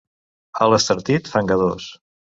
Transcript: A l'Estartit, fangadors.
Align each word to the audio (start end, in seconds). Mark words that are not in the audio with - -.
A 0.65 0.69
l'Estartit, 0.71 1.29
fangadors. 1.35 1.91